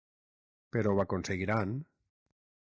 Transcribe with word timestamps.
Però 0.77 0.93
ho 0.95 1.01
aconseguiran? 1.03 1.77